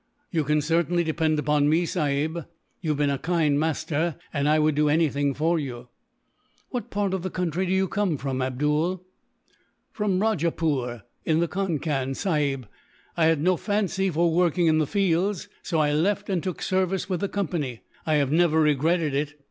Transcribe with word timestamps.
"You 0.31 0.43
can 0.45 0.61
certainly 0.61 1.03
depend 1.03 1.37
upon 1.37 1.69
me, 1.69 1.85
sahib. 1.85 2.47
You 2.81 2.89
have 2.89 2.97
been 2.97 3.11
a 3.11 3.19
kind 3.19 3.59
master, 3.59 4.15
and 4.33 4.49
I 4.49 4.57
would 4.57 4.73
do 4.73 4.89
anything 4.89 5.35
for 5.35 5.59
you." 5.59 5.89
"What 6.69 6.89
part 6.89 7.13
of 7.13 7.21
the 7.21 7.29
country 7.29 7.67
do 7.67 7.71
you 7.71 7.87
come 7.87 8.17
from, 8.17 8.41
Abdool?" 8.41 9.05
"From 9.91 10.19
Rajapoor, 10.19 11.03
in 11.23 11.39
the 11.39 11.47
Concan, 11.47 12.15
sahib. 12.15 12.67
I 13.15 13.25
had 13.25 13.41
no 13.43 13.57
fancy 13.57 14.09
for 14.09 14.33
working 14.33 14.65
in 14.65 14.79
the 14.79 14.87
fields, 14.87 15.49
so 15.61 15.77
I 15.77 15.91
left 15.93 16.31
and 16.31 16.41
took 16.41 16.63
service 16.63 17.07
with 17.07 17.19
the 17.19 17.29
Company. 17.29 17.81
I 18.03 18.15
have 18.15 18.31
never 18.31 18.59
regretted 18.59 19.13
it. 19.13 19.35